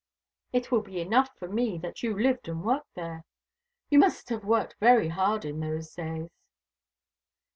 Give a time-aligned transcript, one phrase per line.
[0.51, 3.23] "It will be enough for me that you lived and worked there.
[3.91, 6.31] You must have worked very hard in those days."